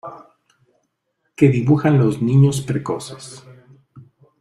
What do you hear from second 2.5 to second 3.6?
precoces: